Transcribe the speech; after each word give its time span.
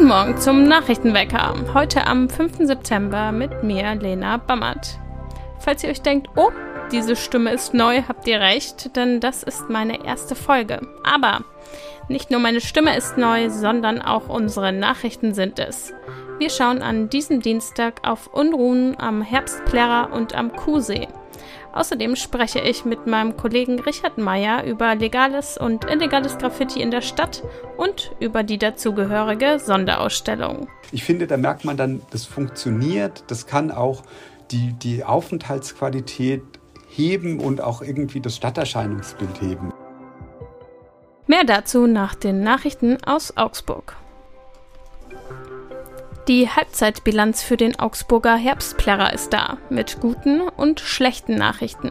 Guten 0.00 0.12
Morgen 0.12 0.38
zum 0.38 0.64
Nachrichtenwecker. 0.64 1.74
Heute 1.74 2.06
am 2.06 2.30
5. 2.30 2.66
September 2.66 3.32
mit 3.32 3.62
mir, 3.62 3.94
Lena 3.96 4.38
Bammert. 4.38 4.98
Falls 5.58 5.84
ihr 5.84 5.90
euch 5.90 6.00
denkt, 6.00 6.28
oh, 6.36 6.48
diese 6.90 7.16
Stimme 7.16 7.52
ist 7.52 7.74
neu, 7.74 8.00
habt 8.08 8.26
ihr 8.26 8.40
recht, 8.40 8.96
denn 8.96 9.20
das 9.20 9.42
ist 9.42 9.68
meine 9.68 10.02
erste 10.06 10.34
Folge. 10.34 10.80
Aber 11.04 11.40
nicht 12.08 12.30
nur 12.30 12.40
meine 12.40 12.62
Stimme 12.62 12.96
ist 12.96 13.18
neu, 13.18 13.50
sondern 13.50 14.00
auch 14.00 14.30
unsere 14.30 14.72
Nachrichten 14.72 15.34
sind 15.34 15.58
es. 15.58 15.92
Wir 16.38 16.48
schauen 16.48 16.80
an 16.80 17.10
diesem 17.10 17.42
Dienstag 17.42 18.08
auf 18.08 18.28
Unruhen 18.28 18.98
am 18.98 19.20
Herbstplärrer 19.20 20.14
und 20.14 20.34
am 20.34 20.56
Kuhsee. 20.56 21.08
Außerdem 21.72 22.16
spreche 22.16 22.60
ich 22.60 22.84
mit 22.84 23.06
meinem 23.06 23.36
Kollegen 23.36 23.80
Richard 23.80 24.18
Meyer 24.18 24.64
über 24.64 24.94
legales 24.94 25.56
und 25.56 25.84
illegales 25.90 26.38
Graffiti 26.38 26.80
in 26.80 26.90
der 26.90 27.00
Stadt 27.00 27.42
und 27.76 28.12
über 28.20 28.42
die 28.42 28.58
dazugehörige 28.58 29.58
Sonderausstellung. 29.58 30.68
Ich 30.92 31.04
finde, 31.04 31.26
da 31.26 31.36
merkt 31.36 31.64
man 31.64 31.76
dann, 31.76 32.02
das 32.10 32.24
funktioniert, 32.24 33.24
das 33.28 33.46
kann 33.46 33.70
auch 33.70 34.02
die, 34.50 34.72
die 34.72 35.04
Aufenthaltsqualität 35.04 36.42
heben 36.88 37.40
und 37.40 37.60
auch 37.60 37.82
irgendwie 37.82 38.20
das 38.20 38.36
Stadterscheinungsbild 38.36 39.40
heben. 39.40 39.72
Mehr 41.26 41.44
dazu 41.44 41.86
nach 41.86 42.16
den 42.16 42.42
Nachrichten 42.42 42.98
aus 43.04 43.36
Augsburg. 43.36 43.96
Die 46.30 46.48
Halbzeitbilanz 46.48 47.42
für 47.42 47.56
den 47.56 47.80
Augsburger 47.80 48.36
Herbstplärrer 48.36 49.12
ist 49.12 49.32
da, 49.32 49.58
mit 49.68 49.98
guten 49.98 50.42
und 50.42 50.78
schlechten 50.78 51.34
Nachrichten. 51.34 51.90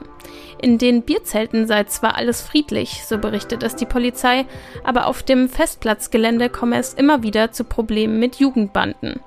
In 0.61 0.77
den 0.77 1.01
Bierzelten 1.01 1.67
sei 1.67 1.83
zwar 1.83 2.15
alles 2.15 2.41
friedlich, 2.41 3.03
so 3.05 3.17
berichtet 3.17 3.63
es 3.63 3.75
die 3.75 3.85
Polizei, 3.85 4.45
aber 4.85 5.07
auf 5.07 5.23
dem 5.23 5.49
Festplatzgelände 5.49 6.47
komme 6.47 6.77
es 6.77 6.93
immer 6.93 7.21
wieder 7.21 7.51
zu 7.51 7.65
Problemen 7.65 8.17
mit 8.17 8.37
Jugendbanden. 8.37 9.19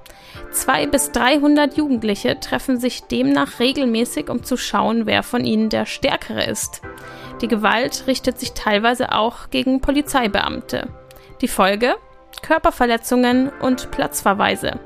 Zwei 0.51 0.87
bis 0.87 1.13
300 1.13 1.77
Jugendliche 1.77 2.41
treffen 2.41 2.81
sich 2.81 3.03
demnach 3.03 3.61
regelmäßig, 3.61 4.31
um 4.31 4.43
zu 4.43 4.57
schauen, 4.57 5.05
wer 5.05 5.23
von 5.23 5.45
ihnen 5.45 5.69
der 5.69 5.85
Stärkere 5.85 6.47
ist. 6.47 6.81
Die 7.43 7.49
Gewalt 7.49 8.05
richtet 8.07 8.41
sich 8.41 8.53
teilweise 8.53 9.13
auch 9.13 9.51
gegen 9.51 9.83
Polizeibeamte. 9.83 10.89
Die 11.43 11.49
Folge? 11.49 11.97
Körperverletzungen 12.41 13.51
und 13.61 13.91
Platzverweise. 13.91 14.81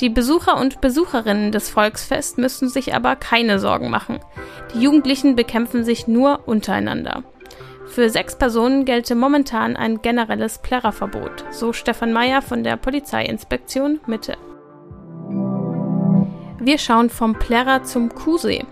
Die 0.00 0.10
Besucher 0.10 0.60
und 0.60 0.80
Besucherinnen 0.80 1.50
des 1.50 1.70
Volksfest 1.70 2.38
müssen 2.38 2.68
sich 2.68 2.94
aber 2.94 3.16
keine 3.16 3.58
Sorgen 3.58 3.90
machen. 3.90 4.20
Die 4.72 4.80
Jugendlichen 4.80 5.34
bekämpfen 5.34 5.84
sich 5.84 6.06
nur 6.06 6.46
untereinander. 6.46 7.24
Für 7.86 8.08
sechs 8.08 8.36
Personen 8.36 8.84
gelte 8.84 9.16
momentan 9.16 9.76
ein 9.76 10.00
generelles 10.00 10.58
Plärrerverbot, 10.58 11.46
so 11.50 11.72
Stefan 11.72 12.12
Meyer 12.12 12.42
von 12.42 12.62
der 12.62 12.76
Polizeiinspektion 12.76 13.98
Mitte. 14.06 14.36
Wir 16.60 16.78
schauen 16.78 17.10
vom 17.10 17.34
Plärrer 17.34 17.82
zum 17.82 18.14
Kuhsee, 18.14 18.64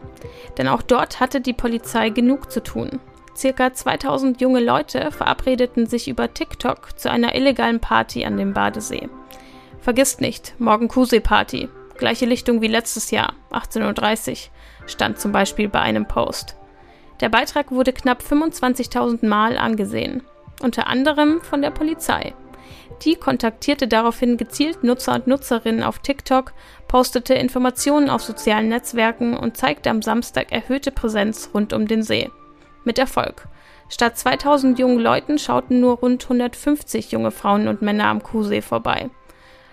denn 0.59 0.69
auch 0.69 0.83
dort 0.83 1.19
hatte 1.19 1.41
die 1.41 1.55
Polizei 1.55 2.11
genug 2.11 2.53
zu 2.53 2.63
tun. 2.63 3.01
Circa 3.37 3.75
2000 3.75 4.41
junge 4.41 4.61
Leute 4.61 5.11
verabredeten 5.11 5.87
sich 5.87 6.09
über 6.09 6.33
TikTok 6.33 6.99
zu 6.99 7.11
einer 7.11 7.35
illegalen 7.35 7.81
Party 7.81 8.25
an 8.25 8.37
dem 8.37 8.53
Badesee. 8.53 9.09
Vergisst 9.87 10.21
nicht, 10.21 10.57
morgen 10.59 10.89
Kusee-Party. 10.89 11.69
Gleiche 11.97 12.27
Lichtung 12.27 12.61
wie 12.61 12.67
letztes 12.67 13.13
Jahr, 13.13 13.35
18.30 13.53 14.31
Uhr, 14.31 14.37
stand 14.89 15.21
zum 15.21 15.31
Beispiel 15.31 15.69
bei 15.69 15.79
einem 15.79 16.09
Post. 16.09 16.57
Der 17.21 17.29
Beitrag 17.29 17.71
wurde 17.71 17.93
knapp 17.93 18.21
25.000 18.21 19.25
Mal 19.25 19.57
angesehen, 19.57 20.25
unter 20.61 20.89
anderem 20.89 21.41
von 21.41 21.63
der 21.63 21.71
Polizei. 21.71 22.35
Die 23.03 23.15
kontaktierte 23.15 23.87
daraufhin 23.87 24.37
gezielt 24.37 24.83
Nutzer 24.83 25.15
und 25.15 25.29
Nutzerinnen 25.29 25.85
auf 25.85 26.01
TikTok, 26.01 26.53
postete 26.89 27.35
Informationen 27.35 28.11
auf 28.11 28.23
sozialen 28.23 28.69
Netzwerken 28.69 29.37
und 29.37 29.57
zeigte 29.57 29.91
am 29.91 30.03
Samstag 30.03 30.51
erhöhte 30.51 30.91
Präsenz 30.91 31.51
rund 31.55 31.73
um 31.73 31.87
den 31.87 32.03
See. 32.03 32.29
Mit 32.83 32.99
Erfolg. 32.99 33.47
Statt 33.89 34.19
2000 34.19 34.81
jungen 34.81 34.99
Leuten 34.99 35.39
schauten 35.39 35.79
nur 35.79 35.99
rund 35.99 36.25
150 36.25 37.13
junge 37.13 37.31
Frauen 37.31 37.69
und 37.69 37.83
Männer 37.83 38.07
am 38.07 38.21
Kuhsee 38.21 38.63
vorbei. 38.63 39.11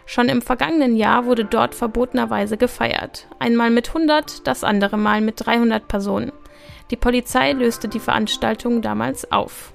Schon 0.06 0.30
im 0.30 0.42
vergangenen 0.42 0.96
Jahr 0.96 1.26
wurde 1.26 1.46
dort 1.46 1.76
verbotenerweise 1.76 2.58
gefeiert. 2.58 3.28
Einmal 3.40 3.70
mit 3.70 3.90
100, 3.90 4.48
das 4.48 4.64
andere 4.64 4.98
Mal 4.98 5.22
mit 5.22 5.46
300 5.46 5.88
Personen. 5.88 6.32
Die 6.92 6.98
Polizei 6.98 7.54
löste 7.54 7.88
die 7.88 8.00
Veranstaltung 8.00 8.82
damals 8.82 9.32
auf. 9.32 9.74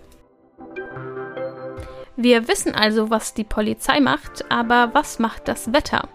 Wir 2.17 2.49
wissen 2.49 2.75
also, 2.75 3.11
was 3.11 3.35
die 3.35 3.45
Polizei 3.45 4.01
macht, 4.01 4.51
aber 4.51 4.91
was 4.93 5.19
macht 5.19 5.49
das 5.49 5.73
Wetter? 5.73 6.09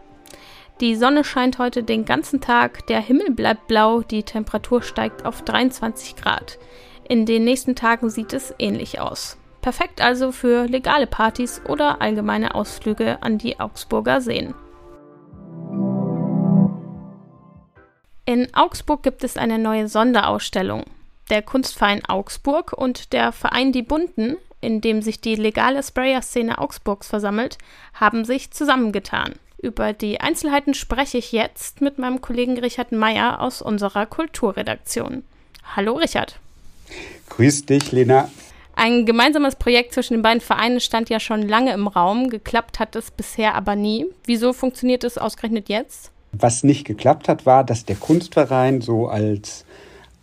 Die 0.81 0.95
Sonne 0.95 1.24
scheint 1.24 1.59
heute 1.59 1.84
den 1.84 2.03
ganzen 2.03 2.41
Tag, 2.41 2.88
der 2.88 3.00
Himmel 3.00 3.31
bleibt 3.31 3.68
blau, 3.68 4.01
die 4.01 4.24
Temperatur 4.24 4.81
steigt 4.81 5.25
auf 5.25 5.44
23 5.44 6.16
Grad. 6.16 6.59
In 7.07 7.25
den 7.25 7.44
nächsten 7.45 7.75
Tagen 7.75 8.09
sieht 8.09 8.34
es 8.34 8.53
ähnlich 8.59 9.00
aus. 9.00 9.38
Perfekt 9.63 10.01
also 10.01 10.34
für 10.34 10.68
legale 10.68 11.07
Partys 11.07 11.62
oder 11.69 12.01
allgemeine 12.01 12.53
Ausflüge 12.53 13.18
an 13.22 13.38
die 13.38 13.62
Augsburger 13.62 14.19
Seen. 14.19 14.53
In 18.25 18.53
Augsburg 18.53 19.03
gibt 19.03 19.24
es 19.24 19.38
eine 19.38 19.57
neue 19.57 19.88
Sonderausstellung. 19.88 20.84
Der 21.29 21.41
Kunstverein 21.41 22.03
Augsburg 22.06 22.74
und 22.74 23.13
der 23.13 23.31
Verein 23.31 23.72
Die 23.72 23.84
Bunten, 23.84 24.35
in 24.59 24.81
dem 24.81 25.01
sich 25.01 25.22
die 25.22 25.35
legale 25.35 25.81
Sprayer-Szene 25.81 26.57
Augsburgs 26.57 27.07
versammelt, 27.07 27.57
haben 27.94 28.25
sich 28.25 28.51
zusammengetan. 28.51 29.35
Über 29.57 29.94
die 29.94 30.19
Einzelheiten 30.19 30.74
spreche 30.74 31.18
ich 31.18 31.31
jetzt 31.31 31.80
mit 31.80 32.00
meinem 32.00 32.19
Kollegen 32.19 32.59
Richard 32.59 32.91
Meyer 32.91 33.40
aus 33.40 33.62
unserer 33.62 34.07
Kulturredaktion. 34.07 35.24
Hallo 35.74 35.94
Richard. 35.94 36.38
Grüß 37.30 37.66
dich, 37.66 37.94
Lena. 37.94 38.30
Ein 38.75 39.06
gemeinsames 39.06 39.56
Projekt 39.56 39.94
zwischen 39.94 40.13
den 40.16 40.23
beiden 40.23 40.41
Vereinen 40.41 40.79
stand 40.79 41.09
ja 41.09 41.19
schon 41.19 41.47
lange 41.47 41.73
im 41.73 41.88
Raum. 41.88 42.29
Geklappt 42.29 42.79
hat 42.79 42.95
es 42.95 43.11
bisher 43.11 43.56
aber 43.56 43.75
nie. 43.75 44.07
Wieso 44.25 44.51
funktioniert 44.51 45.03
es 45.03 45.17
ausgerechnet 45.17 45.69
jetzt? 45.69 46.11
Was 46.31 46.63
nicht 46.63 46.85
geklappt 46.85 47.29
hat, 47.29 47.45
war, 47.45 47.63
dass 47.63 47.85
der 47.85 47.95
Kunstverein 47.95 48.81
so 48.81 49.07
als 49.07 49.66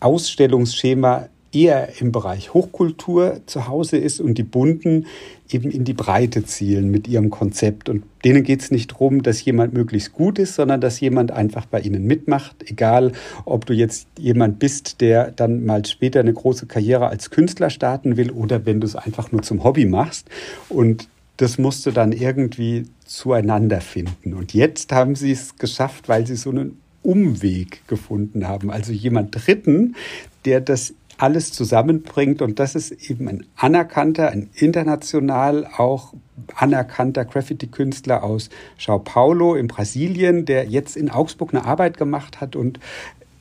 Ausstellungsschema 0.01 1.29
eher 1.53 2.01
im 2.01 2.13
Bereich 2.13 2.55
Hochkultur 2.55 3.41
zu 3.47 3.67
Hause 3.67 3.97
ist 3.97 4.21
und 4.21 4.39
die 4.39 4.45
Bunten 4.45 5.07
eben 5.51 5.71
in 5.71 5.85
die 5.85 5.95
Breite 5.95 6.45
zielen 6.45 6.91
mit 6.91 7.09
ihrem 7.09 7.31
Konzept. 7.31 7.89
Und 7.89 8.05
denen 8.25 8.45
geht 8.45 8.61
es 8.61 8.71
nicht 8.71 8.93
darum, 8.93 9.23
dass 9.23 9.45
jemand 9.45 9.75
möglichst 9.75 10.13
gut 10.13 10.39
ist, 10.39 10.55
sondern 10.55 10.81
dass 10.81 11.01
jemand 11.01 11.33
einfach 11.33 11.67
bei 11.67 11.81
ihnen 11.81 12.05
mitmacht. 12.05 12.57
Egal, 12.67 13.13
ob 13.45 13.67
du 13.67 13.73
jetzt 13.73 14.07
jemand 14.19 14.59
bist, 14.59 15.01
der 15.01 15.33
dann 15.33 15.65
mal 15.65 15.85
später 15.85 16.21
eine 16.21 16.33
große 16.33 16.67
Karriere 16.67 17.09
als 17.09 17.31
Künstler 17.31 17.71
starten 17.71 18.17
will 18.17 18.31
oder 18.31 18.65
wenn 18.65 18.81
du 18.81 18.87
es 18.87 18.95
einfach 18.95 19.33
nur 19.33 19.43
zum 19.43 19.65
Hobby 19.65 19.87
machst. 19.87 20.29
Und 20.69 21.09
das 21.37 21.59
musste 21.59 21.93
dann 21.93 22.13
irgendwie 22.13 22.85
zueinander 23.05 23.81
finden. 23.81 24.35
Und 24.35 24.55
jetzt 24.55 24.93
haben 24.93 25.17
sie 25.17 25.33
es 25.33 25.57
geschafft, 25.57 26.09
weil 26.09 26.27
sie 26.27 26.37
so 26.37 26.51
einen 26.51 26.79
Umweg 27.03 27.87
gefunden 27.89 28.47
haben. 28.47 28.71
Also 28.71 28.93
jemand 28.93 29.35
Dritten, 29.35 29.97
der 30.45 30.61
das 30.61 30.95
alles 31.21 31.53
zusammenbringt. 31.53 32.43
Und 32.43 32.59
das 32.59 32.75
ist 32.75 33.11
eben 33.11 33.29
ein 33.29 33.47
anerkannter, 33.57 34.31
ein 34.31 34.51
international 34.55 35.67
auch 35.77 36.15
anerkannter 36.57 37.25
Graffiti-Künstler 37.25 38.23
aus 38.23 38.49
Sao 38.79 38.99
Paulo 38.99 39.55
in 39.55 39.69
Brasilien, 39.69 40.47
der 40.47 40.67
jetzt 40.67 40.97
in 40.97 41.11
Augsburg 41.11 41.55
eine 41.55 41.65
Arbeit 41.65 41.99
gemacht 41.99 42.41
hat 42.41 42.57
und 42.57 42.81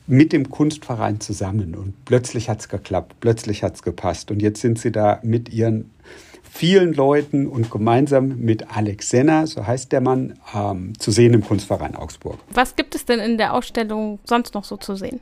mit 0.06 0.32
dem 0.32 0.50
Kunstverein 0.50 1.20
zusammen. 1.20 1.74
Und 1.74 2.04
plötzlich 2.04 2.48
hat 2.48 2.60
es 2.60 2.68
geklappt, 2.68 3.16
plötzlich 3.20 3.62
hat 3.62 3.76
es 3.76 3.82
gepasst. 3.82 4.30
Und 4.30 4.42
jetzt 4.42 4.60
sind 4.60 4.78
sie 4.78 4.92
da 4.92 5.20
mit 5.22 5.52
ihren 5.52 5.90
vielen 6.42 6.92
Leuten 6.92 7.46
und 7.46 7.70
gemeinsam 7.70 8.40
mit 8.40 8.76
Alex 8.76 9.08
Senner, 9.08 9.46
so 9.46 9.66
heißt 9.66 9.92
der 9.92 10.00
Mann, 10.00 10.34
ähm, 10.52 10.98
zu 10.98 11.12
sehen 11.12 11.32
im 11.32 11.44
Kunstverein 11.44 11.94
Augsburg. 11.94 12.38
Was 12.52 12.74
gibt 12.74 12.94
es 12.96 13.04
denn 13.04 13.20
in 13.20 13.38
der 13.38 13.54
Ausstellung 13.54 14.18
sonst 14.24 14.54
noch 14.54 14.64
so 14.64 14.76
zu 14.76 14.96
sehen? 14.96 15.20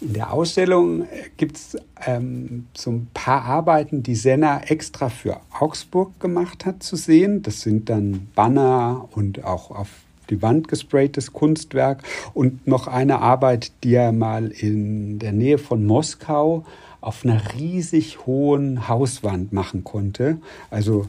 In 0.00 0.12
der 0.12 0.32
Ausstellung 0.32 1.06
gibt 1.36 1.56
es 1.56 1.76
ähm, 2.06 2.66
so 2.74 2.90
ein 2.90 3.08
paar 3.14 3.42
Arbeiten, 3.42 4.02
die 4.02 4.14
Senna 4.14 4.62
extra 4.62 5.08
für 5.08 5.40
Augsburg 5.58 6.20
gemacht 6.20 6.66
hat, 6.66 6.82
zu 6.82 6.96
sehen. 6.96 7.42
Das 7.42 7.60
sind 7.60 7.88
dann 7.88 8.28
Banner 8.34 9.08
und 9.12 9.44
auch 9.44 9.70
auf 9.70 9.88
die 10.30 10.40
Wand 10.42 10.68
gespraytes 10.68 11.32
Kunstwerk 11.32 12.02
und 12.32 12.66
noch 12.66 12.86
eine 12.86 13.20
Arbeit, 13.20 13.72
die 13.82 13.94
er 13.94 14.12
mal 14.12 14.48
in 14.48 15.18
der 15.18 15.32
Nähe 15.32 15.58
von 15.58 15.84
Moskau 15.84 16.64
auf 17.00 17.24
einer 17.24 17.40
riesig 17.54 18.26
hohen 18.26 18.88
Hauswand 18.88 19.52
machen 19.52 19.84
konnte. 19.84 20.38
Also 20.70 21.06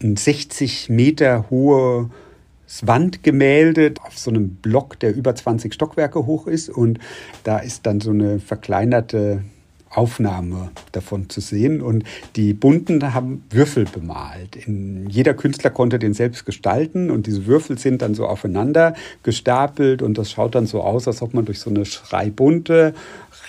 ein 0.00 0.16
60 0.16 0.88
Meter 0.88 1.50
hohe 1.50 2.10
Wandgemälde 2.82 3.94
auf 4.02 4.18
so 4.18 4.30
einem 4.30 4.56
Block, 4.56 4.98
der 5.00 5.14
über 5.14 5.34
20 5.34 5.74
Stockwerke 5.74 6.26
hoch 6.26 6.46
ist. 6.46 6.70
Und 6.70 6.98
da 7.44 7.58
ist 7.58 7.86
dann 7.86 8.00
so 8.00 8.10
eine 8.10 8.40
verkleinerte 8.40 9.42
Aufnahme 9.94 10.70
davon 10.92 11.28
zu 11.28 11.40
sehen. 11.40 11.82
Und 11.82 12.04
die 12.36 12.54
Bunten 12.54 13.14
haben 13.14 13.44
Würfel 13.50 13.84
bemalt. 13.84 14.56
In, 14.56 15.08
jeder 15.08 15.34
Künstler 15.34 15.70
konnte 15.70 15.98
den 15.98 16.14
selbst 16.14 16.46
gestalten 16.46 17.10
und 17.10 17.26
diese 17.26 17.46
Würfel 17.46 17.78
sind 17.78 18.02
dann 18.02 18.14
so 18.14 18.26
aufeinander 18.26 18.94
gestapelt 19.22 20.02
und 20.02 20.18
das 20.18 20.30
schaut 20.30 20.54
dann 20.54 20.66
so 20.66 20.82
aus, 20.82 21.06
als 21.06 21.22
ob 21.22 21.34
man 21.34 21.44
durch 21.44 21.60
so 21.60 21.70
eine 21.70 21.84
schreibunte 21.84 22.94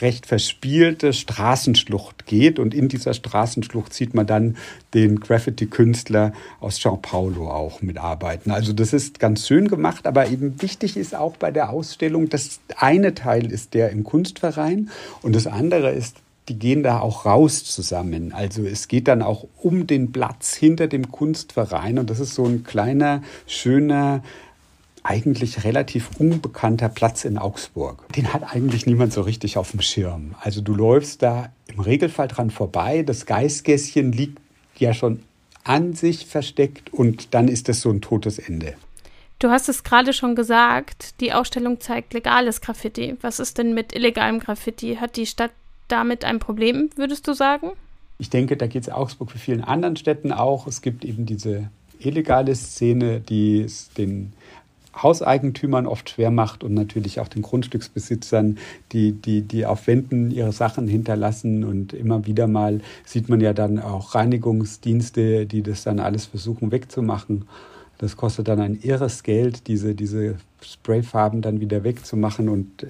recht 0.02 0.26
verspielte 0.26 1.14
Straßenschlucht 1.14 2.26
geht. 2.26 2.60
Und 2.60 2.74
in 2.74 2.88
dieser 2.90 3.14
Straßenschlucht 3.14 3.94
sieht 3.94 4.14
man 4.14 4.28
dann 4.28 4.58
den 4.94 5.20
Graffiti-Künstler 5.20 6.34
aus 6.60 6.78
Sao 6.78 6.98
Paulo 6.98 7.50
auch 7.50 7.82
mitarbeiten. 7.82 8.52
Also 8.52 8.74
das 8.74 8.94
ist 8.94 9.20
ganz 9.20 9.48
schön 9.48 9.68
gemacht, 9.68 10.06
aber 10.08 10.28
eben 10.28 10.62
wichtig 10.62 10.98
ist 10.98 11.16
auch 11.16 11.38
bei 11.38 11.52
der 11.52 11.70
Ausstellung, 11.70 12.30
das 12.30 12.60
eine 12.76 13.14
Teil 13.14 13.52
ist 13.52 13.74
der 13.74 13.90
im 13.92 14.04
Kunstverein 14.04 14.90
und 15.22 15.36
das 15.36 15.48
andere 15.48 15.92
ist 15.92 16.18
die 16.50 16.60
gehen 16.60 16.84
da 16.84 17.00
auch 17.00 17.26
raus 17.26 17.64
zusammen. 17.64 18.34
Also 18.34 18.66
es 18.66 18.88
geht 18.88 19.08
dann 19.08 19.22
auch 19.22 19.48
um 19.62 19.88
den 19.88 20.12
Platz 20.12 20.54
hinter 20.54 20.88
dem 20.88 21.12
Kunstverein 21.12 22.00
und 22.00 22.10
das 22.10 22.20
ist 22.20 22.36
so 22.36 22.46
ein 22.46 22.64
kleiner, 22.64 23.22
schöner, 23.48 24.24
eigentlich 25.04 25.66
relativ 25.66 26.12
unbekannter 26.18 26.90
Platz 26.90 27.26
in 27.26 27.38
Augsburg. 27.38 28.08
Den 28.14 28.34
hat 28.34 28.54
eigentlich 28.54 28.86
niemand 28.86 29.14
so 29.14 29.22
richtig 29.22 29.58
auf 29.58 29.72
dem 29.72 29.82
Schirm. 29.82 30.36
Also 30.42 30.62
du 30.62 30.74
läufst 30.74 31.22
da 31.22 31.52
im 31.68 31.82
Regelfall 31.82 32.30
dran 32.30 32.50
vorbei. 32.50 33.04
Das 33.04 33.26
Geißgässchen 33.26 34.14
liegt 34.14 34.40
ja 34.78 34.94
schon 34.94 35.22
an 35.66 35.94
sich 35.94 36.26
versteckt 36.26 36.94
und 36.94 37.34
dann 37.34 37.48
ist 37.48 37.70
es 37.70 37.82
so 37.82 37.90
ein 37.90 38.02
totes 38.02 38.40
Ende. 38.40 38.76
Du 39.40 39.50
hast 39.50 39.68
es 39.68 39.84
gerade 39.84 40.14
schon 40.14 40.36
gesagt, 40.36 41.20
die 41.20 41.34
Ausstellung 41.34 41.82
zeigt 41.82 42.14
legales 42.14 42.62
Graffiti. 42.62 43.18
Was 43.22 43.40
ist 43.40 43.58
denn 43.58 43.74
mit 43.74 43.94
illegalem 43.94 44.40
Graffiti? 44.40 44.96
Hat 44.96 45.18
die 45.18 45.26
Stadt 45.26 45.52
damit 45.88 46.26
ein 46.26 46.40
Problem, 46.40 46.90
würdest 46.96 47.28
du 47.28 47.34
sagen? 47.34 47.72
Ich 48.18 48.30
denke, 48.30 48.58
da 48.58 48.68
geht 48.68 48.84
es 48.84 48.90
Augsburg 48.90 49.34
wie 49.34 49.40
vielen 49.40 49.64
anderen 49.64 49.96
Städten 49.96 50.32
auch. 50.32 50.68
Es 50.68 50.82
gibt 50.82 51.04
eben 51.04 51.26
diese 51.26 51.70
illegale 52.00 52.56
Szene, 52.56 53.20
die 53.20 53.62
es 53.62 53.90
den 53.90 54.34
Hauseigentümern 54.96 55.88
oft 55.88 56.12
schwer 56.12 56.30
macht 56.30 56.64
und 56.64 56.74
natürlich 56.74 57.20
auch 57.20 57.28
den 57.28 57.42
Grundstücksbesitzern, 57.42 58.60
die, 58.92 59.14
die, 59.14 59.42
die 59.42 59.66
auf 59.66 59.88
Wänden 59.88 60.30
ihre 60.30 60.52
Sachen 60.52 60.88
hinterlassen. 60.88 61.64
Und 61.64 61.94
immer 61.94 62.26
wieder 62.28 62.48
mal 62.48 62.82
sieht 63.04 63.28
man 63.28 63.42
ja 63.42 63.54
dann 63.54 63.80
auch 63.80 64.14
Reinigungsdienste, 64.14 65.48
die 65.48 65.64
das 65.64 65.84
dann 65.84 66.00
alles 66.00 66.28
versuchen 66.28 66.72
wegzumachen. 66.72 67.46
Das 67.98 68.18
kostet 68.18 68.48
dann 68.48 68.60
ein 68.60 68.80
irres 68.82 69.24
Geld, 69.24 69.68
diese, 69.68 69.96
diese 69.96 70.36
Sprayfarben 70.62 71.42
dann 71.42 71.60
wieder 71.60 71.84
wegzumachen. 71.84 72.50
Und 72.50 72.86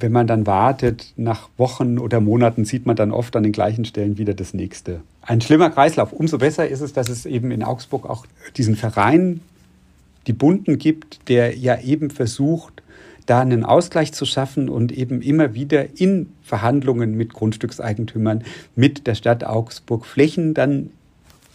wenn 0.00 0.12
man 0.12 0.26
dann 0.26 0.46
wartet, 0.46 1.12
nach 1.16 1.48
Wochen 1.56 1.98
oder 1.98 2.20
Monaten 2.20 2.64
sieht 2.64 2.86
man 2.86 2.96
dann 2.96 3.10
oft 3.10 3.34
an 3.36 3.42
den 3.42 3.52
gleichen 3.52 3.84
Stellen 3.84 4.18
wieder 4.18 4.34
das 4.34 4.54
nächste. 4.54 5.00
Ein 5.22 5.40
schlimmer 5.40 5.70
Kreislauf. 5.70 6.12
Umso 6.12 6.38
besser 6.38 6.68
ist 6.68 6.80
es, 6.80 6.92
dass 6.92 7.08
es 7.08 7.26
eben 7.26 7.50
in 7.50 7.62
Augsburg 7.62 8.08
auch 8.08 8.26
diesen 8.56 8.76
Verein 8.76 9.40
die 10.26 10.32
Bunten 10.32 10.78
gibt, 10.78 11.28
der 11.28 11.56
ja 11.56 11.80
eben 11.80 12.10
versucht, 12.10 12.82
da 13.26 13.40
einen 13.40 13.64
Ausgleich 13.64 14.12
zu 14.12 14.26
schaffen 14.26 14.68
und 14.68 14.92
eben 14.92 15.22
immer 15.22 15.54
wieder 15.54 15.98
in 15.98 16.32
Verhandlungen 16.42 17.16
mit 17.16 17.32
Grundstückseigentümern, 17.32 18.44
mit 18.76 19.06
der 19.06 19.14
Stadt 19.14 19.44
Augsburg 19.44 20.04
Flächen 20.04 20.54
dann 20.54 20.90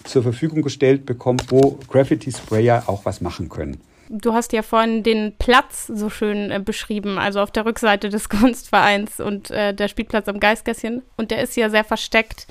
zur 0.04 0.24
Verfügung 0.24 0.62
gestellt 0.62 1.06
bekommt, 1.06 1.52
wo 1.52 1.78
Graffiti-Sprayer 1.88 2.84
auch 2.88 3.06
was 3.06 3.22
machen 3.22 3.50
können. 3.50 3.78
Du 4.10 4.34
hast 4.34 4.54
ja 4.54 4.64
vorhin 4.64 5.04
den 5.04 5.36
Platz 5.38 5.88
so 5.88 6.10
schön 6.10 6.52
äh, 6.52 6.60
beschrieben, 6.60 7.18
also 7.18 7.42
auf 7.42 7.52
der 7.52 7.66
Rückseite 7.66 8.10
des 8.10 8.28
Kunstvereins 8.30 9.20
und 9.20 9.52
äh, 9.52 9.74
der 9.74 9.88
Spielplatz 9.88 10.28
am 10.28 10.40
Geistgässchen. 10.40 11.04
Und 11.16 11.32
der 11.32 11.42
ist 11.42 11.56
ja 11.56 11.70
sehr 11.70 11.84
versteckt 11.84 12.48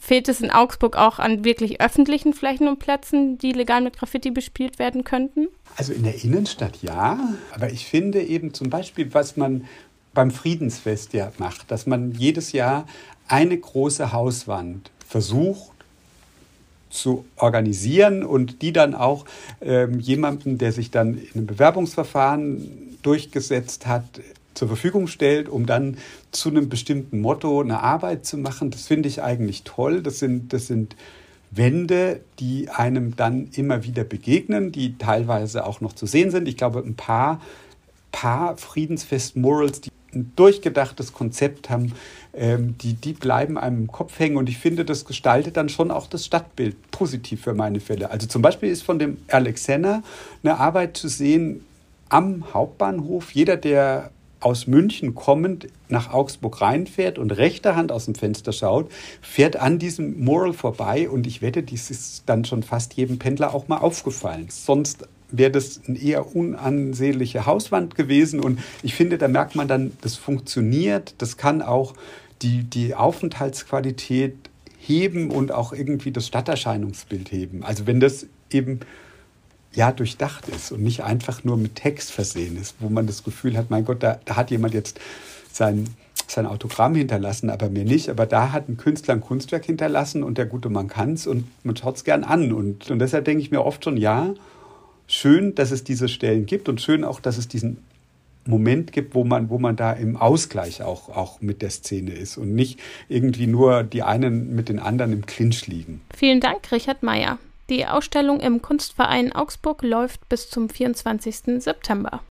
Fehlt 0.00 0.28
es 0.28 0.40
in 0.40 0.50
Augsburg 0.50 0.96
auch 0.96 1.18
an 1.18 1.44
wirklich 1.44 1.80
öffentlichen 1.80 2.32
Flächen 2.32 2.68
und 2.68 2.78
Plätzen, 2.78 3.36
die 3.36 3.52
legal 3.52 3.80
mit 3.80 3.98
Graffiti 3.98 4.30
bespielt 4.30 4.78
werden 4.78 5.02
könnten? 5.02 5.48
Also 5.76 5.92
in 5.92 6.04
der 6.04 6.22
Innenstadt 6.22 6.82
ja, 6.82 7.18
aber 7.52 7.70
ich 7.72 7.86
finde 7.86 8.22
eben 8.22 8.54
zum 8.54 8.70
Beispiel, 8.70 9.12
was 9.12 9.36
man 9.36 9.64
beim 10.14 10.30
Friedensfest 10.30 11.14
ja 11.14 11.32
macht, 11.38 11.70
dass 11.70 11.86
man 11.86 12.12
jedes 12.12 12.52
Jahr 12.52 12.86
eine 13.26 13.58
große 13.58 14.12
Hauswand 14.12 14.90
versucht 15.04 15.72
zu 16.90 17.24
organisieren 17.36 18.22
und 18.22 18.62
die 18.62 18.72
dann 18.72 18.94
auch 18.94 19.24
ähm, 19.60 20.00
jemandem, 20.00 20.58
der 20.58 20.72
sich 20.72 20.90
dann 20.90 21.14
in 21.14 21.28
einem 21.34 21.46
Bewerbungsverfahren 21.46 22.96
durchgesetzt 23.02 23.86
hat, 23.86 24.04
zur 24.54 24.68
Verfügung 24.68 25.06
stellt, 25.06 25.48
um 25.48 25.66
dann 25.66 25.98
zu 26.32 26.48
einem 26.48 26.68
bestimmten 26.68 27.20
Motto 27.20 27.60
eine 27.60 27.80
Arbeit 27.80 28.26
zu 28.26 28.36
machen. 28.36 28.70
Das 28.70 28.86
finde 28.86 29.08
ich 29.08 29.22
eigentlich 29.22 29.62
toll. 29.62 30.02
Das 30.02 30.18
sind, 30.18 30.52
das 30.52 30.66
sind 30.66 30.96
Wände, 31.50 32.20
die 32.40 32.68
einem 32.68 33.16
dann 33.16 33.48
immer 33.54 33.84
wieder 33.84 34.04
begegnen, 34.04 34.72
die 34.72 34.98
teilweise 34.98 35.64
auch 35.64 35.80
noch 35.80 35.92
zu 35.92 36.06
sehen 36.06 36.30
sind. 36.30 36.48
Ich 36.48 36.56
glaube, 36.56 36.80
ein 36.80 36.96
paar, 36.96 37.40
paar 38.10 38.56
Friedensfest-Murals, 38.56 39.80
die 39.80 39.90
ein 40.18 40.32
durchgedachtes 40.36 41.12
Konzept 41.12 41.70
haben, 41.70 41.92
ähm, 42.34 42.76
die, 42.78 42.94
die 42.94 43.12
bleiben 43.12 43.58
einem 43.58 43.78
im 43.78 43.86
Kopf 43.86 44.18
hängen 44.18 44.36
und 44.36 44.48
ich 44.48 44.58
finde, 44.58 44.84
das 44.84 45.04
gestaltet 45.04 45.56
dann 45.56 45.68
schon 45.68 45.90
auch 45.90 46.06
das 46.06 46.24
Stadtbild 46.24 46.90
positiv 46.90 47.42
für 47.42 47.54
meine 47.54 47.80
Fälle. 47.80 48.10
Also 48.10 48.26
zum 48.26 48.42
Beispiel 48.42 48.70
ist 48.70 48.82
von 48.82 48.98
dem 48.98 49.18
Alex 49.28 49.68
Henner 49.68 50.02
eine 50.42 50.58
Arbeit 50.58 50.96
zu 50.96 51.08
sehen 51.08 51.64
am 52.08 52.52
Hauptbahnhof. 52.54 53.32
Jeder, 53.32 53.56
der 53.56 54.10
aus 54.40 54.66
München 54.66 55.14
kommend 55.14 55.68
nach 55.88 56.12
Augsburg 56.12 56.60
reinfährt 56.60 57.18
und 57.18 57.32
rechter 57.32 57.76
Hand 57.76 57.90
aus 57.90 58.04
dem 58.04 58.14
Fenster 58.14 58.52
schaut, 58.52 58.90
fährt 59.20 59.56
an 59.56 59.78
diesem 59.78 60.22
Mural 60.22 60.52
vorbei 60.52 61.08
und 61.08 61.26
ich 61.26 61.42
wette, 61.42 61.62
dies 61.62 61.90
ist 61.90 62.22
dann 62.26 62.44
schon 62.44 62.62
fast 62.62 62.94
jedem 62.94 63.18
Pendler 63.18 63.54
auch 63.54 63.68
mal 63.68 63.78
aufgefallen. 63.78 64.46
Sonst 64.48 65.08
wäre 65.30 65.50
das 65.50 65.80
eine 65.86 65.98
eher 65.98 66.34
unansehnliche 66.34 67.46
Hauswand 67.46 67.94
gewesen 67.94 68.40
und 68.40 68.60
ich 68.82 68.94
finde, 68.94 69.18
da 69.18 69.28
merkt 69.28 69.54
man 69.54 69.68
dann, 69.68 69.92
das 70.00 70.16
funktioniert, 70.16 71.14
das 71.18 71.36
kann 71.36 71.62
auch 71.62 71.94
die, 72.42 72.62
die 72.62 72.94
Aufenthaltsqualität 72.94 74.34
heben 74.78 75.30
und 75.30 75.52
auch 75.52 75.72
irgendwie 75.72 76.12
das 76.12 76.26
Stadterscheinungsbild 76.26 77.30
heben. 77.30 77.62
Also 77.62 77.86
wenn 77.86 78.00
das 78.00 78.26
eben 78.50 78.80
ja 79.74 79.92
durchdacht 79.92 80.48
ist 80.48 80.72
und 80.72 80.82
nicht 80.82 81.02
einfach 81.04 81.44
nur 81.44 81.56
mit 81.56 81.74
Text 81.76 82.10
versehen 82.10 82.56
ist, 82.56 82.76
wo 82.80 82.88
man 82.88 83.06
das 83.06 83.22
Gefühl 83.22 83.56
hat, 83.56 83.70
mein 83.70 83.84
Gott, 83.84 84.02
da, 84.02 84.18
da 84.24 84.36
hat 84.36 84.50
jemand 84.50 84.72
jetzt 84.72 84.98
sein, 85.52 85.88
sein 86.26 86.46
Autogramm 86.46 86.94
hinterlassen, 86.94 87.50
aber 87.50 87.68
mir 87.68 87.84
nicht. 87.84 88.08
Aber 88.08 88.26
da 88.26 88.52
hat 88.52 88.68
ein 88.68 88.76
Künstler 88.76 89.14
ein 89.14 89.20
Kunstwerk 89.20 89.64
hinterlassen 89.64 90.22
und 90.22 90.38
der 90.38 90.46
gute 90.46 90.70
Mann 90.70 90.88
kann 90.88 91.12
es 91.12 91.26
und 91.26 91.44
man 91.64 91.76
schaut 91.76 91.96
es 91.96 92.04
gern 92.04 92.24
an. 92.24 92.52
Und, 92.52 92.90
und 92.90 92.98
deshalb 92.98 93.24
denke 93.24 93.42
ich 93.42 93.50
mir 93.50 93.64
oft 93.64 93.84
schon, 93.84 93.96
ja, 93.96 94.34
schön, 95.08 95.54
dass 95.54 95.70
es 95.72 95.82
diese 95.82 96.08
Stellen 96.08 96.46
gibt 96.46 96.68
und 96.68 96.80
schön 96.80 97.02
auch, 97.02 97.18
dass 97.18 97.38
es 97.38 97.48
diesen 97.48 97.78
Moment 98.46 98.92
gibt, 98.92 99.14
wo 99.14 99.24
man, 99.24 99.50
wo 99.50 99.58
man 99.58 99.76
da 99.76 99.92
im 99.92 100.16
Ausgleich 100.16 100.82
auch, 100.82 101.08
auch 101.10 101.40
mit 101.40 101.60
der 101.60 101.70
Szene 101.70 102.12
ist 102.12 102.38
und 102.38 102.54
nicht 102.54 102.80
irgendwie 103.08 103.46
nur 103.46 103.82
die 103.82 104.02
einen 104.02 104.54
mit 104.54 104.68
den 104.68 104.78
anderen 104.78 105.12
im 105.12 105.26
Clinch 105.26 105.66
liegen. 105.66 106.00
Vielen 106.16 106.40
Dank, 106.40 106.72
Richard 106.72 107.02
Meyer. 107.02 107.38
Die 107.68 107.84
Ausstellung 107.84 108.40
im 108.40 108.62
Kunstverein 108.62 109.32
Augsburg 109.32 109.82
läuft 109.82 110.26
bis 110.30 110.48
zum 110.48 110.70
24. 110.70 111.62
September. 111.62 112.22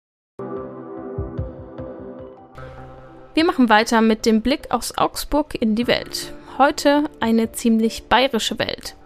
Wir 3.35 3.45
machen 3.45 3.69
weiter 3.69 4.01
mit 4.01 4.25
dem 4.25 4.41
Blick 4.41 4.71
aus 4.71 4.97
Augsburg 4.97 5.55
in 5.61 5.75
die 5.75 5.87
Welt. 5.87 6.33
Heute 6.57 7.11
eine 7.21 7.53
ziemlich 7.53 8.05
bayerische 8.05 8.59
Welt. 8.59 8.97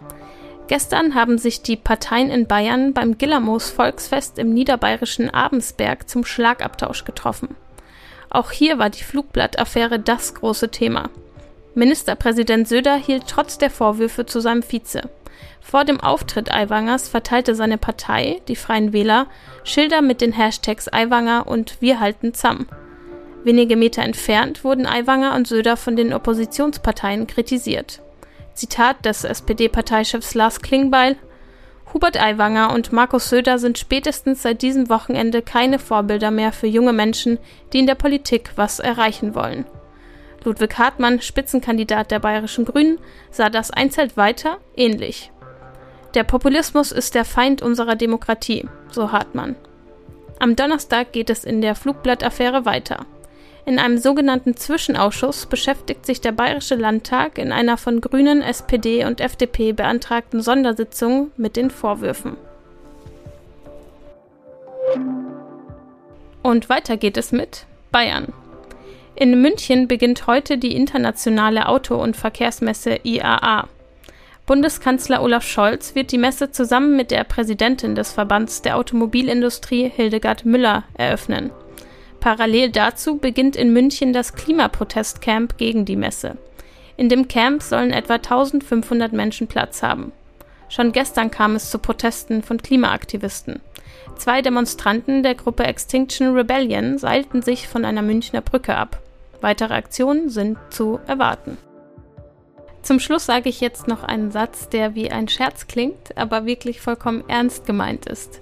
Gestern 0.71 1.15
haben 1.15 1.37
sich 1.37 1.63
die 1.63 1.75
Parteien 1.75 2.29
in 2.29 2.47
Bayern 2.47 2.93
beim 2.93 3.17
Gillermoos 3.17 3.69
Volksfest 3.69 4.39
im 4.39 4.53
niederbayerischen 4.53 5.29
Abensberg 5.29 6.07
zum 6.07 6.23
Schlagabtausch 6.23 7.03
getroffen. 7.03 7.57
Auch 8.29 8.51
hier 8.51 8.79
war 8.79 8.89
die 8.89 9.03
Flugblattaffäre 9.03 9.99
das 9.99 10.33
große 10.33 10.69
Thema. 10.69 11.09
Ministerpräsident 11.75 12.69
Söder 12.69 12.95
hielt 12.95 13.27
trotz 13.27 13.57
der 13.57 13.69
Vorwürfe 13.69 14.25
zu 14.25 14.39
seinem 14.39 14.63
Vize. 14.63 15.09
Vor 15.59 15.83
dem 15.83 15.99
Auftritt 15.99 16.53
Aiwangers 16.53 17.09
verteilte 17.09 17.53
seine 17.53 17.77
Partei, 17.77 18.39
die 18.47 18.55
Freien 18.55 18.93
Wähler, 18.93 19.27
Schilder 19.65 20.01
mit 20.01 20.21
den 20.21 20.31
Hashtags 20.31 20.87
Aiwanger 20.87 21.47
und 21.47 21.81
Wir 21.81 21.99
halten 21.99 22.33
Zamm. 22.33 22.67
Wenige 23.43 23.75
Meter 23.75 24.03
entfernt 24.03 24.63
wurden 24.63 24.85
Aiwanger 24.85 25.35
und 25.35 25.49
Söder 25.49 25.75
von 25.75 25.97
den 25.97 26.13
Oppositionsparteien 26.13 27.27
kritisiert. 27.27 28.01
Zitat 28.53 29.05
des 29.05 29.23
SPD-Parteichefs 29.23 30.33
Lars 30.33 30.61
Klingbeil 30.61 31.17
Hubert 31.93 32.21
Aiwanger 32.21 32.73
und 32.73 32.93
Markus 32.93 33.29
Söder 33.29 33.59
sind 33.59 33.77
spätestens 33.77 34.41
seit 34.41 34.61
diesem 34.61 34.89
Wochenende 34.89 35.41
keine 35.41 35.77
Vorbilder 35.77 36.31
mehr 36.31 36.53
für 36.53 36.67
junge 36.67 36.93
Menschen, 36.93 37.37
die 37.73 37.79
in 37.79 37.87
der 37.87 37.95
Politik 37.95 38.51
was 38.55 38.79
erreichen 38.79 39.35
wollen. 39.35 39.65
Ludwig 40.43 40.77
Hartmann, 40.77 41.21
Spitzenkandidat 41.21 42.09
der 42.09 42.19
Bayerischen 42.19 42.65
Grünen, 42.65 42.99
sah 43.29 43.49
das 43.49 43.71
Einzelt 43.71 44.17
weiter 44.17 44.57
ähnlich. 44.75 45.31
Der 46.13 46.23
Populismus 46.23 46.91
ist 46.91 47.13
der 47.13 47.25
Feind 47.25 47.61
unserer 47.61 47.95
Demokratie, 47.95 48.67
so 48.89 49.11
Hartmann. 49.11 49.55
Am 50.39 50.55
Donnerstag 50.55 51.11
geht 51.11 51.29
es 51.29 51.43
in 51.43 51.61
der 51.61 51.75
Flugblattaffäre 51.75 52.65
weiter. 52.65 53.05
In 53.65 53.77
einem 53.77 53.97
sogenannten 53.97 54.57
Zwischenausschuss 54.57 55.45
beschäftigt 55.45 56.05
sich 56.05 56.19
der 56.19 56.31
Bayerische 56.31 56.75
Landtag 56.75 57.37
in 57.37 57.51
einer 57.51 57.77
von 57.77 58.01
Grünen, 58.01 58.41
SPD 58.41 59.05
und 59.05 59.21
FDP 59.21 59.71
beantragten 59.71 60.41
Sondersitzung 60.41 61.31
mit 61.37 61.55
den 61.55 61.69
Vorwürfen. 61.69 62.37
Und 66.41 66.69
weiter 66.69 66.97
geht 66.97 67.17
es 67.17 67.31
mit 67.31 67.65
Bayern. 67.91 68.33
In 69.15 69.41
München 69.41 69.87
beginnt 69.87 70.25
heute 70.25 70.57
die 70.57 70.75
internationale 70.75 71.67
Auto- 71.67 72.01
und 72.01 72.17
Verkehrsmesse 72.17 73.01
IAA. 73.03 73.67
Bundeskanzler 74.47 75.21
Olaf 75.21 75.45
Scholz 75.45 75.93
wird 75.93 76.11
die 76.11 76.17
Messe 76.17 76.51
zusammen 76.51 76.95
mit 76.95 77.11
der 77.11 77.23
Präsidentin 77.23 77.93
des 77.93 78.11
Verbands 78.11 78.63
der 78.63 78.77
Automobilindustrie 78.77 79.87
Hildegard 79.87 80.45
Müller 80.45 80.83
eröffnen. 80.95 81.51
Parallel 82.21 82.69
dazu 82.69 83.17
beginnt 83.17 83.55
in 83.55 83.73
München 83.73 84.13
das 84.13 84.33
Klimaprotestcamp 84.33 85.57
gegen 85.57 85.85
die 85.85 85.95
Messe. 85.95 86.37
In 86.95 87.09
dem 87.09 87.27
Camp 87.27 87.63
sollen 87.63 87.91
etwa 87.91 88.13
1500 88.13 89.11
Menschen 89.11 89.47
Platz 89.47 89.81
haben. 89.81 90.11
Schon 90.69 90.91
gestern 90.91 91.31
kam 91.31 91.55
es 91.55 91.71
zu 91.71 91.79
Protesten 91.79 92.43
von 92.43 92.61
Klimaaktivisten. 92.61 93.59
Zwei 94.17 94.43
Demonstranten 94.43 95.23
der 95.23 95.33
Gruppe 95.33 95.63
Extinction 95.63 96.35
Rebellion 96.35 96.99
seilten 96.99 97.41
sich 97.41 97.67
von 97.67 97.85
einer 97.85 98.03
Münchner 98.03 98.41
Brücke 98.41 98.75
ab. 98.75 99.01
Weitere 99.41 99.73
Aktionen 99.73 100.29
sind 100.29 100.59
zu 100.69 100.99
erwarten. 101.07 101.57
Zum 102.83 102.99
Schluss 102.99 103.25
sage 103.25 103.49
ich 103.49 103.61
jetzt 103.61 103.87
noch 103.87 104.03
einen 104.03 104.29
Satz, 104.29 104.69
der 104.69 104.93
wie 104.93 105.09
ein 105.09 105.27
Scherz 105.27 105.65
klingt, 105.65 106.15
aber 106.15 106.45
wirklich 106.45 106.81
vollkommen 106.81 107.23
ernst 107.27 107.65
gemeint 107.65 108.05
ist. 108.05 108.41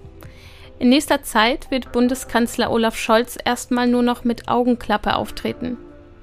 In 0.80 0.88
nächster 0.88 1.24
Zeit 1.24 1.70
wird 1.72 1.92
Bundeskanzler 1.92 2.72
Olaf 2.72 2.96
Scholz 2.96 3.38
erstmal 3.44 3.86
nur 3.86 4.02
noch 4.02 4.24
mit 4.24 4.48
Augenklappe 4.48 5.14
auftreten. 5.14 5.78